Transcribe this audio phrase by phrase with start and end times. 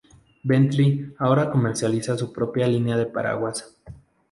[0.41, 3.77] Bentley ahora comercializa su propia línea de paraguas.